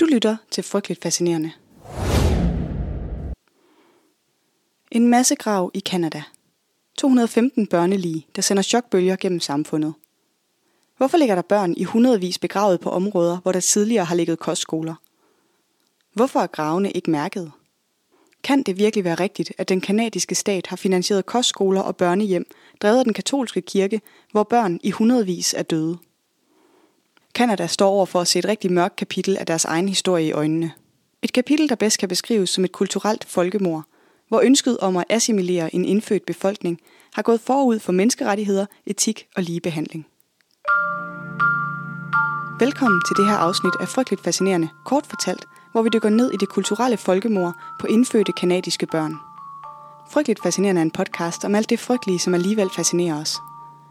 Du 0.00 0.04
lytter 0.04 0.36
til 0.50 0.64
Frygteligt 0.64 1.02
Fascinerende. 1.02 1.52
En 4.90 5.08
masse 5.08 5.34
grav 5.34 5.70
i 5.74 5.78
Kanada. 5.78 6.22
215 6.98 7.66
børnelige, 7.66 8.26
der 8.36 8.42
sender 8.42 8.62
chokbølger 8.62 9.16
gennem 9.16 9.40
samfundet. 9.40 9.94
Hvorfor 10.96 11.18
ligger 11.18 11.34
der 11.34 11.42
børn 11.42 11.74
i 11.76 11.84
hundredvis 11.84 12.38
begravet 12.38 12.80
på 12.80 12.90
områder, 12.90 13.38
hvor 13.38 13.52
der 13.52 13.60
tidligere 13.60 14.04
har 14.04 14.14
ligget 14.14 14.38
kostskoler? 14.38 14.94
Hvorfor 16.12 16.40
er 16.40 16.46
gravene 16.46 16.90
ikke 16.90 17.10
mærket? 17.10 17.52
Kan 18.44 18.62
det 18.62 18.78
virkelig 18.78 19.04
være 19.04 19.14
rigtigt, 19.14 19.52
at 19.58 19.68
den 19.68 19.80
kanadiske 19.80 20.34
stat 20.34 20.66
har 20.66 20.76
finansieret 20.76 21.26
kostskoler 21.26 21.80
og 21.80 21.96
børnehjem, 21.96 22.46
drevet 22.82 22.98
af 22.98 23.04
den 23.04 23.14
katolske 23.14 23.60
kirke, 23.60 24.00
hvor 24.32 24.42
børn 24.42 24.80
i 24.82 24.90
hundredvis 24.90 25.54
er 25.54 25.62
døde? 25.62 25.98
Kanada 27.38 27.66
står 27.66 27.88
over 27.88 28.06
for 28.06 28.20
at 28.20 28.28
se 28.28 28.38
et 28.38 28.44
rigtig 28.44 28.72
mørkt 28.72 28.96
kapitel 28.96 29.36
af 29.36 29.46
deres 29.46 29.64
egen 29.64 29.88
historie 29.88 30.26
i 30.26 30.32
øjnene. 30.32 30.72
Et 31.22 31.32
kapitel, 31.32 31.68
der 31.68 31.74
bedst 31.74 31.98
kan 31.98 32.08
beskrives 32.08 32.50
som 32.50 32.64
et 32.64 32.72
kulturelt 32.72 33.24
folkemord, 33.24 33.82
hvor 34.28 34.40
ønsket 34.40 34.78
om 34.78 34.96
at 34.96 35.04
assimilere 35.08 35.74
en 35.74 35.84
indfødt 35.84 36.26
befolkning 36.26 36.78
har 37.14 37.22
gået 37.22 37.40
forud 37.40 37.78
for 37.78 37.92
menneskerettigheder, 37.92 38.66
etik 38.86 39.26
og 39.36 39.42
ligebehandling. 39.42 40.06
Velkommen 42.60 43.00
til 43.08 43.16
det 43.16 43.26
her 43.26 43.36
afsnit 43.36 43.74
af 43.80 43.88
Frygteligt 43.88 44.24
Fascinerende, 44.24 44.68
kort 44.84 45.06
fortalt, 45.06 45.44
hvor 45.72 45.82
vi 45.82 45.88
dykker 45.92 46.10
ned 46.10 46.32
i 46.32 46.36
det 46.40 46.48
kulturelle 46.48 46.96
folkemord 46.96 47.54
på 47.80 47.86
indfødte 47.86 48.32
kanadiske 48.32 48.86
børn. 48.86 49.14
Frygteligt 50.12 50.42
Fascinerende 50.42 50.80
er 50.80 50.84
en 50.84 50.90
podcast 50.90 51.44
om 51.44 51.54
alt 51.54 51.70
det 51.70 51.80
frygtelige, 51.80 52.18
som 52.18 52.34
alligevel 52.34 52.70
fascinerer 52.76 53.20
os. 53.20 53.36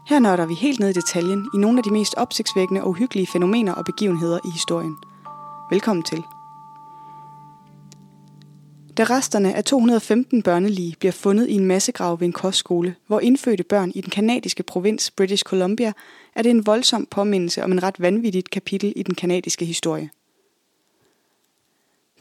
Her 0.07 0.19
nørder 0.19 0.45
vi 0.45 0.53
helt 0.53 0.79
ned 0.79 0.89
i 0.89 0.93
detaljen 0.93 1.49
i 1.53 1.57
nogle 1.57 1.77
af 1.77 1.83
de 1.83 1.91
mest 1.91 2.15
opsigtsvækkende 2.17 2.83
og 2.83 2.89
uhyggelige 2.89 3.27
fænomener 3.27 3.73
og 3.73 3.85
begivenheder 3.85 4.39
i 4.45 4.49
historien. 4.49 4.95
Velkommen 5.71 6.03
til. 6.03 6.23
Da 8.97 9.03
resterne 9.03 9.53
af 9.53 9.63
215 9.63 10.43
børnelige 10.43 10.95
bliver 10.99 11.11
fundet 11.11 11.49
i 11.49 11.53
en 11.53 11.65
massegrav 11.65 12.19
ved 12.19 12.27
en 12.27 12.33
kostskole, 12.33 12.95
hvor 13.07 13.19
indfødte 13.19 13.63
børn 13.63 13.91
i 13.95 14.01
den 14.01 14.09
kanadiske 14.09 14.63
provins 14.63 15.11
British 15.11 15.43
Columbia, 15.43 15.93
er 16.35 16.41
det 16.41 16.49
en 16.49 16.65
voldsom 16.65 17.05
påmindelse 17.05 17.63
om 17.63 17.71
en 17.71 17.83
ret 17.83 18.01
vanvittigt 18.01 18.49
kapitel 18.49 18.93
i 18.95 19.03
den 19.03 19.15
kanadiske 19.15 19.65
historie. 19.65 20.09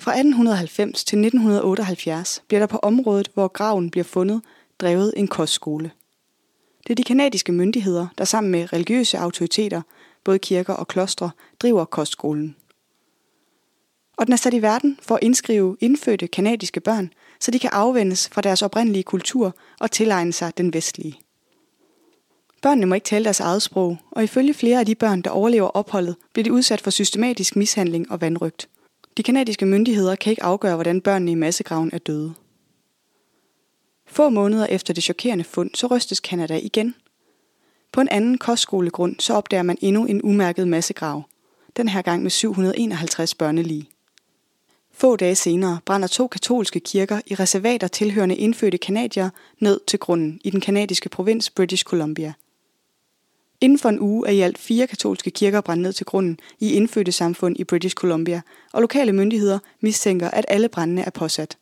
Fra 0.00 0.10
1890 0.10 1.04
til 1.04 1.18
1978 1.18 2.42
bliver 2.48 2.60
der 2.60 2.66
på 2.66 2.78
området, 2.78 3.30
hvor 3.34 3.48
graven 3.48 3.90
bliver 3.90 4.04
fundet, 4.04 4.42
drevet 4.80 5.14
en 5.16 5.28
kostskole. 5.28 5.90
Det 6.86 6.92
er 6.92 6.94
de 6.94 7.02
kanadiske 7.02 7.52
myndigheder, 7.52 8.06
der 8.18 8.24
sammen 8.24 8.52
med 8.52 8.72
religiøse 8.72 9.18
autoriteter, 9.18 9.82
både 10.24 10.38
kirker 10.38 10.74
og 10.74 10.88
klostre, 10.88 11.30
driver 11.60 11.84
kostskolen. 11.84 12.56
Og 14.16 14.26
den 14.26 14.32
er 14.32 14.36
sat 14.36 14.54
i 14.54 14.62
verden 14.62 14.98
for 15.02 15.14
at 15.14 15.22
indskrive 15.22 15.76
indfødte 15.80 16.26
kanadiske 16.26 16.80
børn, 16.80 17.12
så 17.40 17.50
de 17.50 17.58
kan 17.58 17.70
afvendes 17.72 18.28
fra 18.28 18.40
deres 18.40 18.62
oprindelige 18.62 19.02
kultur 19.02 19.54
og 19.80 19.90
tilegne 19.90 20.32
sig 20.32 20.58
den 20.58 20.74
vestlige. 20.74 21.18
Børnene 22.62 22.86
må 22.86 22.94
ikke 22.94 23.04
tale 23.04 23.24
deres 23.24 23.40
eget 23.40 23.62
sprog, 23.62 23.96
og 24.10 24.24
ifølge 24.24 24.54
flere 24.54 24.80
af 24.80 24.86
de 24.86 24.94
børn, 24.94 25.22
der 25.22 25.30
overlever 25.30 25.68
opholdet, 25.68 26.16
bliver 26.32 26.44
de 26.44 26.52
udsat 26.52 26.80
for 26.80 26.90
systematisk 26.90 27.56
mishandling 27.56 28.10
og 28.10 28.20
vandrygt. 28.20 28.68
De 29.16 29.22
kanadiske 29.22 29.66
myndigheder 29.66 30.16
kan 30.16 30.30
ikke 30.30 30.42
afgøre, 30.42 30.74
hvordan 30.74 31.00
børnene 31.00 31.30
i 31.30 31.34
massegraven 31.34 31.90
er 31.92 31.98
døde. 31.98 32.34
Få 34.06 34.28
måneder 34.28 34.66
efter 34.66 34.94
det 34.94 35.04
chokerende 35.04 35.44
fund, 35.44 35.70
så 35.74 35.86
rystes 35.86 36.20
Kanada 36.20 36.58
igen. 36.62 36.94
På 37.92 38.00
en 38.00 38.08
anden 38.08 38.38
kostskolegrund, 38.38 39.16
så 39.18 39.34
opdager 39.34 39.62
man 39.62 39.78
endnu 39.80 40.06
en 40.06 40.20
umærket 40.22 40.68
massegrav. 40.68 41.22
Den 41.76 41.88
her 41.88 42.02
gang 42.02 42.22
med 42.22 42.30
751 42.30 43.34
børnelige. 43.34 43.88
Få 44.92 45.16
dage 45.16 45.34
senere 45.34 45.78
brænder 45.84 46.08
to 46.08 46.26
katolske 46.26 46.80
kirker 46.80 47.20
i 47.26 47.34
reservater 47.34 47.88
tilhørende 47.88 48.36
indfødte 48.36 48.78
kanadier 48.78 49.30
ned 49.58 49.80
til 49.86 49.98
grunden 49.98 50.40
i 50.44 50.50
den 50.50 50.60
kanadiske 50.60 51.08
provins 51.08 51.50
British 51.50 51.84
Columbia. 51.84 52.32
Inden 53.60 53.78
for 53.78 53.88
en 53.88 54.00
uge 54.00 54.28
er 54.28 54.32
i 54.32 54.40
alt 54.40 54.58
fire 54.58 54.86
katolske 54.86 55.30
kirker 55.30 55.60
brændt 55.60 55.82
ned 55.82 55.92
til 55.92 56.06
grunden 56.06 56.38
i 56.60 56.72
indfødte 56.72 57.12
samfund 57.12 57.56
i 57.58 57.64
British 57.64 57.94
Columbia, 57.94 58.40
og 58.72 58.80
lokale 58.80 59.12
myndigheder 59.12 59.58
mistænker, 59.80 60.30
at 60.30 60.44
alle 60.48 60.68
brændene 60.68 61.02
er 61.02 61.10
påsat. 61.10 61.58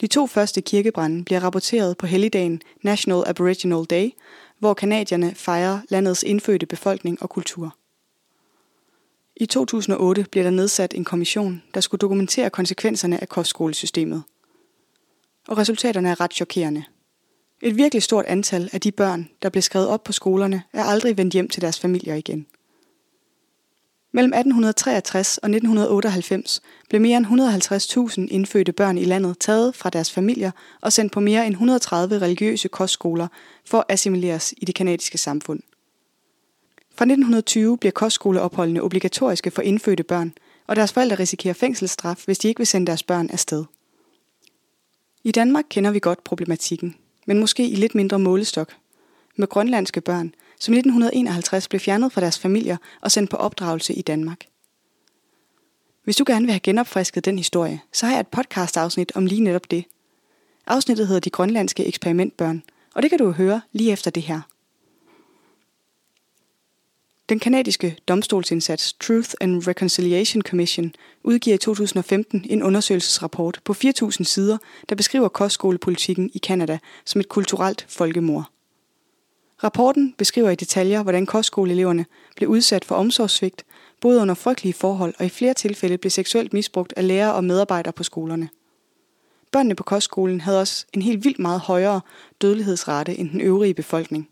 De 0.00 0.06
to 0.06 0.26
første 0.26 0.60
kirkebrænde 0.60 1.24
bliver 1.24 1.40
rapporteret 1.40 1.98
på 1.98 2.06
helligdagen 2.06 2.62
National 2.82 3.22
Aboriginal 3.26 3.84
Day, 3.84 4.10
hvor 4.58 4.74
kanadierne 4.74 5.34
fejrer 5.34 5.80
landets 5.88 6.22
indfødte 6.22 6.66
befolkning 6.66 7.22
og 7.22 7.30
kultur. 7.30 7.76
I 9.36 9.46
2008 9.46 10.26
blev 10.30 10.44
der 10.44 10.50
nedsat 10.50 10.94
en 10.94 11.04
kommission, 11.04 11.62
der 11.74 11.80
skulle 11.80 11.98
dokumentere 11.98 12.50
konsekvenserne 12.50 13.20
af 13.20 13.28
kostskolesystemet. 13.28 14.22
Og 15.48 15.58
resultaterne 15.58 16.08
er 16.08 16.20
ret 16.20 16.34
chokerende. 16.34 16.84
Et 17.62 17.76
virkelig 17.76 18.02
stort 18.02 18.24
antal 18.24 18.70
af 18.72 18.80
de 18.80 18.92
børn, 18.92 19.30
der 19.42 19.48
blev 19.48 19.62
skrevet 19.62 19.88
op 19.88 20.04
på 20.04 20.12
skolerne, 20.12 20.62
er 20.72 20.84
aldrig 20.84 21.18
vendt 21.18 21.34
hjem 21.34 21.48
til 21.48 21.62
deres 21.62 21.80
familier 21.80 22.14
igen. 22.14 22.46
Mellem 24.16 24.32
1863 24.32 25.38
og 25.38 25.50
1998 25.50 26.62
blev 26.88 27.00
mere 27.00 27.16
end 27.16 27.26
150.000 27.26 28.34
indfødte 28.34 28.72
børn 28.72 28.98
i 28.98 29.04
landet 29.04 29.38
taget 29.38 29.74
fra 29.74 29.90
deres 29.90 30.12
familier 30.12 30.50
og 30.80 30.92
sendt 30.92 31.12
på 31.12 31.20
mere 31.20 31.46
end 31.46 31.54
130 31.54 32.18
religiøse 32.18 32.68
kostskoler 32.68 33.28
for 33.64 33.78
at 33.78 33.84
assimileres 33.88 34.54
i 34.56 34.64
det 34.64 34.74
kanadiske 34.74 35.18
samfund. 35.18 35.60
Fra 36.94 37.04
1920 37.04 37.78
bliver 37.78 37.92
kostskoleopholdene 37.92 38.82
obligatoriske 38.82 39.50
for 39.50 39.62
indfødte 39.62 40.02
børn, 40.02 40.32
og 40.66 40.76
deres 40.76 40.92
forældre 40.92 41.16
risikerer 41.16 41.54
fængselsstraf, 41.54 42.22
hvis 42.24 42.38
de 42.38 42.48
ikke 42.48 42.58
vil 42.58 42.66
sende 42.66 42.86
deres 42.86 43.02
børn 43.02 43.30
afsted. 43.30 43.64
I 45.24 45.30
Danmark 45.30 45.64
kender 45.68 45.90
vi 45.90 45.98
godt 45.98 46.24
problematikken, 46.24 46.96
men 47.26 47.38
måske 47.38 47.68
i 47.68 47.74
lidt 47.74 47.94
mindre 47.94 48.18
målestok. 48.18 48.72
Med 49.36 49.48
grønlandske 49.48 50.00
børn, 50.00 50.34
som 50.58 50.74
i 50.74 50.78
1951 50.78 51.68
blev 51.68 51.80
fjernet 51.80 52.12
fra 52.12 52.20
deres 52.20 52.38
familier 52.38 52.76
og 53.00 53.12
sendt 53.12 53.30
på 53.30 53.36
opdragelse 53.36 53.94
i 53.94 54.02
Danmark. 54.02 54.46
Hvis 56.04 56.16
du 56.16 56.24
gerne 56.26 56.44
vil 56.44 56.52
have 56.52 56.60
genopfrisket 56.60 57.24
den 57.24 57.38
historie, 57.38 57.80
så 57.92 58.06
har 58.06 58.12
jeg 58.12 58.20
et 58.20 58.28
podcast-afsnit 58.28 59.12
om 59.14 59.26
lige 59.26 59.40
netop 59.40 59.70
det. 59.70 59.84
Afsnittet 60.66 61.06
hedder 61.06 61.20
De 61.20 61.30
Grønlandske 61.30 61.86
Eksperimentbørn, 61.86 62.62
og 62.94 63.02
det 63.02 63.10
kan 63.10 63.18
du 63.18 63.30
høre 63.30 63.60
lige 63.72 63.92
efter 63.92 64.10
det 64.10 64.22
her. 64.22 64.40
Den 67.28 67.38
kanadiske 67.38 67.96
domstolsindsats 68.08 68.92
Truth 68.92 69.30
and 69.40 69.68
Reconciliation 69.68 70.42
Commission 70.42 70.92
udgiver 71.22 71.54
i 71.54 71.58
2015 71.58 72.46
en 72.50 72.62
undersøgelsesrapport 72.62 73.60
på 73.64 73.72
4.000 73.72 74.24
sider, 74.24 74.58
der 74.88 74.94
beskriver 74.94 75.28
kostskolepolitikken 75.28 76.30
i 76.34 76.38
Kanada 76.38 76.78
som 77.04 77.20
et 77.20 77.28
kulturelt 77.28 77.86
folkemord. 77.88 78.50
Rapporten 79.64 80.14
beskriver 80.18 80.50
i 80.50 80.54
detaljer, 80.54 81.02
hvordan 81.02 81.26
kostskoleeleverne 81.26 82.06
blev 82.36 82.48
udsat 82.48 82.84
for 82.84 82.94
omsorgssvigt, 82.94 83.64
både 84.00 84.20
under 84.20 84.34
frygtelige 84.34 84.72
forhold 84.72 85.14
og 85.18 85.26
i 85.26 85.28
flere 85.28 85.54
tilfælde 85.54 85.98
blev 85.98 86.10
seksuelt 86.10 86.52
misbrugt 86.52 86.92
af 86.96 87.08
lærere 87.08 87.34
og 87.34 87.44
medarbejdere 87.44 87.92
på 87.92 88.02
skolerne. 88.02 88.48
Børnene 89.52 89.74
på 89.74 89.82
kostskolen 89.82 90.40
havde 90.40 90.60
også 90.60 90.86
en 90.92 91.02
helt 91.02 91.24
vildt 91.24 91.38
meget 91.38 91.60
højere 91.60 92.00
dødelighedsrate 92.42 93.18
end 93.18 93.30
den 93.30 93.40
øvrige 93.40 93.74
befolkning. 93.74 94.28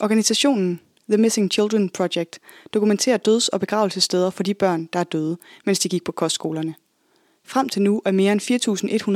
Organisationen 0.00 0.80
The 1.08 1.18
Missing 1.18 1.52
Children 1.52 1.90
Project 1.90 2.38
dokumenterer 2.72 3.16
døds- 3.16 3.48
og 3.48 3.60
begravelsessteder 3.60 4.30
for 4.30 4.42
de 4.42 4.54
børn, 4.54 4.88
der 4.92 4.98
er 4.98 5.04
døde, 5.04 5.36
mens 5.64 5.78
de 5.78 5.88
gik 5.88 6.04
på 6.04 6.12
kostskolerne. 6.12 6.74
Frem 7.46 7.68
til 7.68 7.82
nu 7.82 8.02
er 8.04 8.12
mere 8.12 8.32
end 8.32 8.40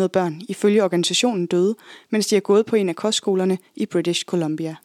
4.100 0.02 0.06
børn 0.06 0.40
ifølge 0.48 0.84
organisationen 0.84 1.46
døde, 1.46 1.74
mens 2.10 2.26
de 2.26 2.36
er 2.36 2.40
gået 2.40 2.66
på 2.66 2.76
en 2.76 2.88
af 2.88 2.96
kostskolerne 2.96 3.58
i 3.76 3.86
British 3.86 4.24
Columbia. 4.24 4.76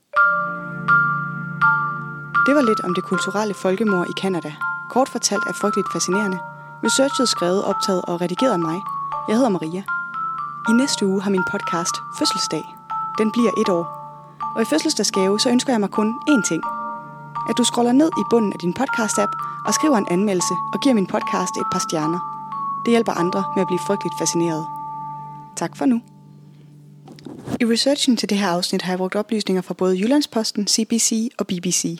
Det 2.45 2.55
var 2.55 2.61
lidt 2.69 2.81
om 2.83 2.95
det 2.95 3.03
kulturelle 3.03 3.53
folkemord 3.53 4.07
i 4.09 4.19
Kanada. 4.21 4.53
Kort 4.89 5.09
fortalt 5.09 5.43
er 5.49 5.53
frygteligt 5.61 5.87
fascinerende. 5.93 6.39
Researchet 6.85 7.29
skrevet, 7.29 7.63
optaget 7.63 8.01
og 8.01 8.21
redigeret 8.21 8.53
af 8.53 8.59
mig. 8.59 8.77
Jeg 9.27 9.35
hedder 9.35 9.49
Maria. 9.49 9.83
I 10.69 10.73
næste 10.81 11.05
uge 11.05 11.21
har 11.21 11.31
min 11.31 11.45
podcast 11.51 11.95
fødselsdag. 12.19 12.65
Den 13.17 13.31
bliver 13.31 13.51
et 13.61 13.69
år. 13.69 13.85
Og 14.55 14.61
i 14.61 14.65
fødselsdagsgave, 14.65 15.39
så 15.39 15.49
ønsker 15.49 15.73
jeg 15.73 15.79
mig 15.79 15.89
kun 15.89 16.09
én 16.29 16.41
ting. 16.49 16.63
At 17.49 17.57
du 17.57 17.63
scroller 17.63 17.91
ned 17.91 18.09
i 18.21 18.23
bunden 18.29 18.53
af 18.53 18.59
din 18.59 18.73
podcast-app 18.79 19.33
og 19.67 19.73
skriver 19.73 19.97
en 19.97 20.07
anmeldelse 20.11 20.53
og 20.73 20.79
giver 20.83 20.95
min 20.95 21.07
podcast 21.07 21.53
et 21.61 21.67
par 21.71 21.79
stjerner. 21.79 22.19
Det 22.85 22.91
hjælper 22.91 23.11
andre 23.11 23.43
med 23.55 23.61
at 23.61 23.67
blive 23.67 23.79
frygteligt 23.87 24.15
fascineret. 24.19 24.65
Tak 25.55 25.77
for 25.77 25.85
nu. 25.85 26.01
I 27.61 27.65
researchen 27.65 28.17
til 28.17 28.29
det 28.29 28.37
her 28.37 28.47
afsnit 28.47 28.81
har 28.81 28.91
jeg 28.91 28.97
brugt 28.97 29.15
oplysninger 29.15 29.61
fra 29.61 29.73
både 29.73 29.99
Jyllandsposten, 29.99 30.67
CBC 30.67 31.29
og 31.37 31.47
BBC. 31.47 31.99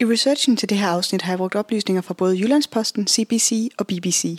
I 0.00 0.04
researchen 0.04 0.56
til 0.56 0.68
det 0.68 0.78
her 0.78 0.88
afsnit 0.88 1.22
har 1.22 1.32
jeg 1.32 1.38
brugt 1.38 1.54
oplysninger 1.54 2.02
fra 2.02 2.14
både 2.14 2.38
Jyllandsposten, 2.38 3.06
CBC 3.06 3.68
og 3.78 3.86
BBC. 3.86 4.38